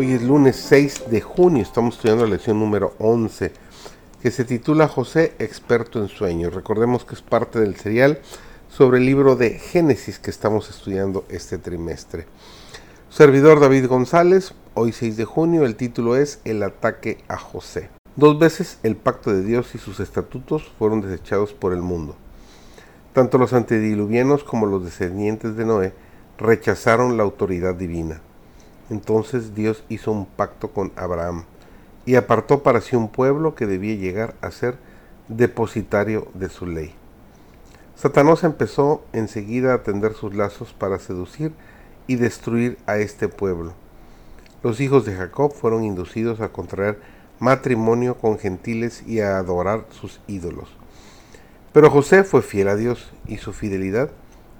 Hoy 0.00 0.12
es 0.12 0.22
lunes 0.22 0.56
6 0.56 1.10
de 1.10 1.20
junio, 1.20 1.62
estamos 1.62 1.96
estudiando 1.96 2.24
la 2.24 2.30
lección 2.30 2.58
número 2.58 2.94
11, 3.00 3.52
que 4.22 4.30
se 4.30 4.46
titula 4.46 4.88
José, 4.88 5.34
experto 5.38 5.98
en 5.98 6.08
sueños. 6.08 6.54
Recordemos 6.54 7.04
que 7.04 7.14
es 7.14 7.20
parte 7.20 7.60
del 7.60 7.76
serial 7.76 8.18
sobre 8.70 8.96
el 8.96 9.04
libro 9.04 9.36
de 9.36 9.58
Génesis 9.58 10.18
que 10.18 10.30
estamos 10.30 10.70
estudiando 10.70 11.26
este 11.28 11.58
trimestre. 11.58 12.24
Servidor 13.10 13.60
David 13.60 13.88
González, 13.88 14.54
hoy 14.72 14.92
6 14.92 15.18
de 15.18 15.26
junio, 15.26 15.66
el 15.66 15.76
título 15.76 16.16
es 16.16 16.40
El 16.46 16.62
ataque 16.62 17.18
a 17.28 17.36
José. 17.36 17.90
Dos 18.16 18.38
veces 18.38 18.78
el 18.82 18.96
pacto 18.96 19.30
de 19.34 19.44
Dios 19.44 19.74
y 19.74 19.78
sus 19.78 20.00
estatutos 20.00 20.72
fueron 20.78 21.02
desechados 21.02 21.52
por 21.52 21.74
el 21.74 21.82
mundo. 21.82 22.16
Tanto 23.12 23.36
los 23.36 23.52
antediluvianos 23.52 24.44
como 24.44 24.64
los 24.64 24.82
descendientes 24.82 25.56
de 25.56 25.66
Noé 25.66 25.92
rechazaron 26.38 27.18
la 27.18 27.22
autoridad 27.22 27.74
divina. 27.74 28.22
Entonces 28.90 29.54
Dios 29.54 29.84
hizo 29.88 30.12
un 30.12 30.26
pacto 30.26 30.72
con 30.72 30.92
Abraham 30.96 31.44
y 32.04 32.16
apartó 32.16 32.62
para 32.62 32.80
sí 32.80 32.96
un 32.96 33.08
pueblo 33.08 33.54
que 33.54 33.66
debía 33.66 33.94
llegar 33.94 34.34
a 34.40 34.50
ser 34.50 34.76
depositario 35.28 36.28
de 36.34 36.48
su 36.48 36.66
ley. 36.66 36.94
Satanás 37.94 38.44
empezó 38.44 39.02
enseguida 39.12 39.74
a 39.74 39.82
tender 39.82 40.14
sus 40.14 40.34
lazos 40.34 40.72
para 40.72 40.98
seducir 40.98 41.52
y 42.06 42.16
destruir 42.16 42.78
a 42.86 42.96
este 42.96 43.28
pueblo. 43.28 43.74
Los 44.62 44.80
hijos 44.80 45.04
de 45.04 45.14
Jacob 45.14 45.52
fueron 45.52 45.84
inducidos 45.84 46.40
a 46.40 46.48
contraer 46.48 46.98
matrimonio 47.38 48.16
con 48.16 48.38
gentiles 48.38 49.04
y 49.06 49.20
a 49.20 49.38
adorar 49.38 49.86
sus 49.90 50.20
ídolos. 50.26 50.68
Pero 51.72 51.90
José 51.90 52.24
fue 52.24 52.42
fiel 52.42 52.68
a 52.68 52.76
Dios 52.76 53.12
y 53.26 53.36
su 53.36 53.52
fidelidad 53.52 54.10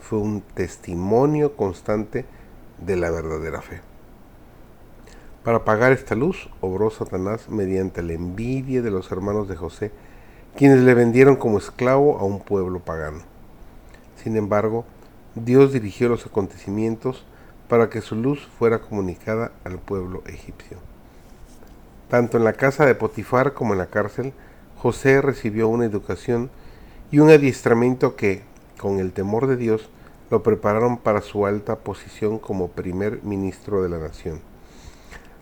fue 0.00 0.18
un 0.18 0.40
testimonio 0.40 1.56
constante 1.56 2.24
de 2.78 2.96
la 2.96 3.10
verdadera 3.10 3.60
fe. 3.60 3.93
Para 5.44 5.62
pagar 5.62 5.92
esta 5.92 6.14
luz, 6.14 6.48
obró 6.62 6.88
Satanás 6.88 7.50
mediante 7.50 8.02
la 8.02 8.14
envidia 8.14 8.80
de 8.80 8.90
los 8.90 9.12
hermanos 9.12 9.46
de 9.46 9.56
José, 9.56 9.92
quienes 10.56 10.80
le 10.80 10.94
vendieron 10.94 11.36
como 11.36 11.58
esclavo 11.58 12.18
a 12.18 12.24
un 12.24 12.40
pueblo 12.40 12.80
pagano. 12.80 13.20
Sin 14.16 14.38
embargo, 14.38 14.86
Dios 15.34 15.70
dirigió 15.74 16.08
los 16.08 16.24
acontecimientos 16.24 17.26
para 17.68 17.90
que 17.90 18.00
su 18.00 18.16
luz 18.16 18.48
fuera 18.58 18.78
comunicada 18.78 19.52
al 19.64 19.78
pueblo 19.78 20.22
egipcio. 20.24 20.78
Tanto 22.08 22.38
en 22.38 22.44
la 22.44 22.54
casa 22.54 22.86
de 22.86 22.94
Potifar 22.94 23.52
como 23.52 23.74
en 23.74 23.80
la 23.80 23.88
cárcel, 23.88 24.32
José 24.78 25.20
recibió 25.20 25.68
una 25.68 25.84
educación 25.84 26.48
y 27.10 27.18
un 27.18 27.28
adiestramiento 27.28 28.16
que, 28.16 28.44
con 28.78 28.98
el 28.98 29.12
temor 29.12 29.46
de 29.46 29.56
Dios, 29.56 29.90
lo 30.30 30.42
prepararon 30.42 30.96
para 30.96 31.20
su 31.20 31.44
alta 31.44 31.76
posición 31.76 32.38
como 32.38 32.68
primer 32.68 33.22
ministro 33.24 33.82
de 33.82 33.90
la 33.90 33.98
nación. 33.98 34.53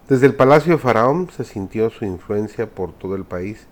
Desde 0.08 0.26
el 0.26 0.34
palacio 0.34 0.72
de 0.72 0.78
Faraón 0.78 1.30
se 1.30 1.44
sintió 1.44 1.88
su 1.90 2.04
influencia 2.04 2.68
por 2.68 2.92
todo 2.92 3.14
el 3.14 3.24
país 3.24 3.66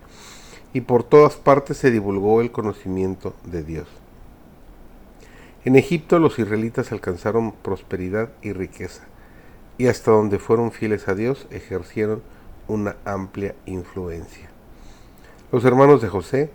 y 0.73 0.83
por 0.83 1.03
todas 1.03 1.35
partes 1.35 1.77
se 1.77 1.91
divulgó 1.91 2.41
el 2.41 2.53
conocimiento 2.53 3.35
de 3.45 3.65
Dios. 3.65 3.89
En 5.65 5.75
Egipto 5.75 6.19
los 6.21 6.39
israelitas 6.39 6.93
alcanzaron 6.93 7.53
prosperidad 7.53 8.31
y 8.43 8.53
riqueza, 8.53 9.03
y 9.77 9.89
hasta 9.89 10.13
donde 10.13 10.39
fueron 10.39 10.71
fieles 10.71 11.09
a 11.09 11.15
Dios 11.15 11.49
ejercieron 11.51 12.23
una 12.69 12.97
amplia 13.05 13.57
influencia. 13.67 14.49
Los 15.51 15.65
hermanos 15.65 16.01
de 16.01 16.09
José 16.09 16.51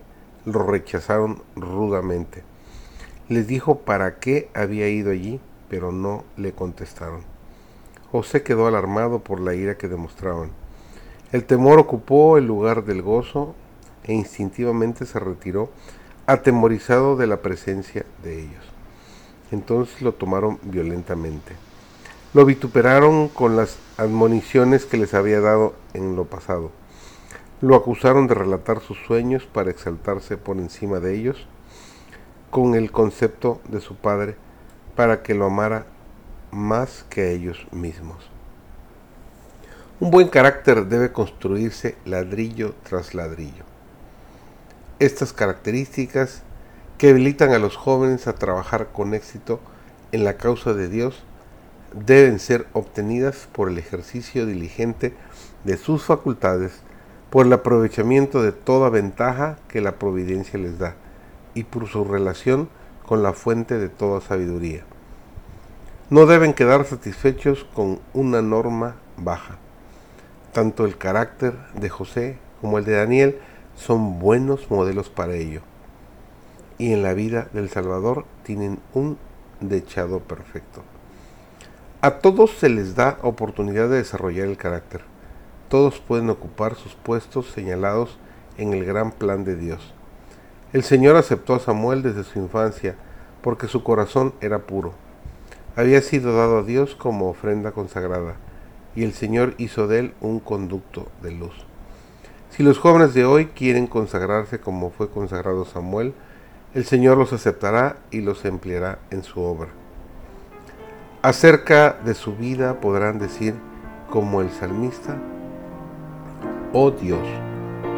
lo 0.45 0.63
rechazaron 0.63 1.43
rudamente. 1.57 2.43
Les 3.27 3.45
dijo 3.45 3.79
para 3.79 4.19
qué 4.19 4.49
había 4.53 4.87
ido 4.87 5.11
allí, 5.11 5.41
pero 5.69 5.91
no 5.91 6.23
le 6.37 6.53
contestaron. 6.53 7.34
José 8.15 8.43
quedó 8.43 8.65
alarmado 8.65 9.19
por 9.19 9.41
la 9.41 9.55
ira 9.55 9.77
que 9.77 9.89
demostraban. 9.89 10.49
El 11.33 11.43
temor 11.43 11.79
ocupó 11.79 12.37
el 12.37 12.47
lugar 12.47 12.85
del 12.85 13.01
gozo 13.01 13.55
e 14.05 14.13
instintivamente 14.13 15.05
se 15.05 15.19
retiró, 15.19 15.69
atemorizado 16.25 17.17
de 17.17 17.27
la 17.27 17.41
presencia 17.41 18.05
de 18.23 18.39
ellos. 18.39 18.63
Entonces 19.51 20.01
lo 20.01 20.13
tomaron 20.13 20.59
violentamente. 20.63 21.57
Lo 22.33 22.45
vituperaron 22.45 23.27
con 23.27 23.57
las 23.57 23.79
admoniciones 23.97 24.85
que 24.85 24.95
les 24.95 25.13
había 25.13 25.41
dado 25.41 25.73
en 25.93 26.15
lo 26.15 26.23
pasado. 26.23 26.71
Lo 27.59 27.75
acusaron 27.75 28.27
de 28.27 28.35
relatar 28.35 28.79
sus 28.79 28.97
sueños 29.05 29.45
para 29.45 29.71
exaltarse 29.71 30.37
por 30.37 30.55
encima 30.55 31.01
de 31.01 31.15
ellos, 31.15 31.47
con 32.49 32.75
el 32.75 32.93
concepto 32.93 33.59
de 33.67 33.81
su 33.81 33.97
padre, 33.97 34.37
para 34.95 35.21
que 35.21 35.33
lo 35.33 35.47
amara 35.47 35.85
más 36.55 37.05
que 37.09 37.33
ellos 37.33 37.67
mismos. 37.71 38.17
Un 39.99 40.09
buen 40.09 40.29
carácter 40.29 40.85
debe 40.85 41.11
construirse 41.11 41.97
ladrillo 42.05 42.73
tras 42.83 43.13
ladrillo. 43.13 43.65
Estas 44.99 45.33
características 45.33 46.43
que 46.97 47.09
habilitan 47.09 47.51
a 47.51 47.59
los 47.59 47.75
jóvenes 47.75 48.27
a 48.27 48.35
trabajar 48.35 48.87
con 48.93 49.13
éxito 49.13 49.59
en 50.13 50.23
la 50.23 50.37
causa 50.37 50.73
de 50.73 50.87
Dios 50.87 51.23
deben 51.93 52.39
ser 52.39 52.67
obtenidas 52.71 53.49
por 53.51 53.67
el 53.67 53.77
ejercicio 53.77 54.45
diligente 54.45 55.13
de 55.65 55.75
sus 55.75 56.05
facultades, 56.05 56.79
por 57.29 57.45
el 57.45 57.53
aprovechamiento 57.53 58.41
de 58.41 58.53
toda 58.53 58.89
ventaja 58.89 59.57
que 59.67 59.81
la 59.81 59.99
providencia 59.99 60.57
les 60.57 60.79
da 60.79 60.95
y 61.53 61.65
por 61.65 61.87
su 61.87 62.05
relación 62.05 62.69
con 63.05 63.23
la 63.23 63.33
fuente 63.33 63.77
de 63.77 63.89
toda 63.89 64.21
sabiduría 64.21 64.85
no 66.11 66.27
deben 66.27 66.53
quedar 66.53 66.85
satisfechos 66.85 67.65
con 67.73 67.99
una 68.13 68.43
norma 68.43 68.95
baja. 69.17 69.57
Tanto 70.53 70.85
el 70.85 70.97
carácter 70.99 71.55
de 71.73 71.89
José 71.89 72.37
como 72.61 72.77
el 72.77 72.85
de 72.85 72.93
Daniel 72.93 73.39
son 73.75 74.19
buenos 74.19 74.69
modelos 74.69 75.09
para 75.09 75.33
ello. 75.33 75.61
Y 76.77 76.93
en 76.93 77.01
la 77.01 77.15
vida 77.15 77.47
del 77.53 77.69
Salvador 77.69 78.25
tienen 78.43 78.79
un 78.93 79.17
dechado 79.61 80.19
perfecto. 80.19 80.83
A 82.01 82.19
todos 82.19 82.51
se 82.51 82.69
les 82.69 82.95
da 82.95 83.17
oportunidad 83.23 83.89
de 83.89 83.97
desarrollar 83.97 84.47
el 84.47 84.57
carácter. 84.57 85.01
Todos 85.69 85.99
pueden 85.99 86.29
ocupar 86.29 86.75
sus 86.75 86.93
puestos 86.93 87.47
señalados 87.47 88.19
en 88.59 88.73
el 88.73 88.85
gran 88.85 89.11
plan 89.11 89.43
de 89.43 89.55
Dios. 89.55 89.95
El 90.71 90.83
Señor 90.83 91.15
aceptó 91.15 91.55
a 91.55 91.59
Samuel 91.59 92.03
desde 92.03 92.23
su 92.23 92.37
infancia 92.37 92.95
porque 93.41 93.67
su 93.67 93.81
corazón 93.81 94.35
era 94.39 94.59
puro 94.59 94.93
había 95.75 96.01
sido 96.01 96.35
dado 96.35 96.59
a 96.59 96.63
Dios 96.63 96.95
como 96.95 97.29
ofrenda 97.29 97.71
consagrada, 97.71 98.35
y 98.95 99.03
el 99.03 99.13
Señor 99.13 99.55
hizo 99.57 99.87
de 99.87 99.99
él 99.99 100.13
un 100.21 100.39
conducto 100.39 101.07
de 101.21 101.31
luz. 101.31 101.53
Si 102.49 102.63
los 102.63 102.79
jóvenes 102.79 103.13
de 103.13 103.25
hoy 103.25 103.47
quieren 103.47 103.87
consagrarse 103.87 104.59
como 104.59 104.89
fue 104.89 105.09
consagrado 105.09 105.65
Samuel, 105.65 106.13
el 106.73 106.85
Señor 106.85 107.17
los 107.17 107.33
aceptará 107.33 107.97
y 108.11 108.21
los 108.21 108.45
empleará 108.45 108.99
en 109.11 109.23
su 109.23 109.41
obra. 109.41 109.69
Acerca 111.21 111.97
de 112.05 112.13
su 112.13 112.35
vida 112.35 112.79
podrán 112.79 113.19
decir, 113.19 113.55
como 114.09 114.41
el 114.41 114.51
salmista, 114.51 115.17
Oh 116.71 116.91
Dios, 116.91 117.25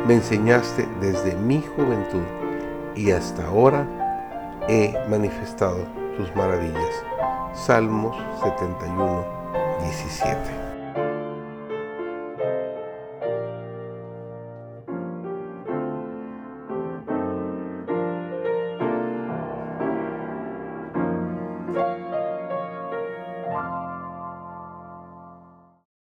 me 0.08 0.14
enseñaste 0.14 0.88
desde 1.02 1.36
mi 1.36 1.62
juventud 1.62 2.24
y 2.96 3.12
hasta 3.12 3.46
ahora 3.48 3.86
he 4.68 4.96
manifestado 5.10 5.86
tus 6.16 6.36
maravillas. 6.36 7.04
Salmos 7.66 8.16
71, 8.44 9.26
17. 9.82 10.77